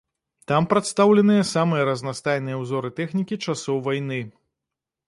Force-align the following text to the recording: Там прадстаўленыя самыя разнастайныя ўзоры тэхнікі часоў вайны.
Там 0.51 0.63
прадстаўленыя 0.71 1.43
самыя 1.51 1.83
разнастайныя 1.91 2.57
ўзоры 2.65 2.95
тэхнікі 3.03 3.39
часоў 3.45 3.77
вайны. 3.91 4.19